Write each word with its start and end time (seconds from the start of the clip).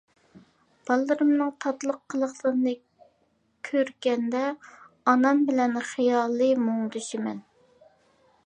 باللىرىمنىڭ 0.89 1.51
تاتلىق 1.65 1.99
قىلىقلىرىنى 2.13 2.73
كۆرگەندە 3.69 4.43
ئانام 5.13 5.45
بىلەن 5.51 5.79
خىيالى 5.91 6.53
مۇڭدىشىمەن. 6.67 7.45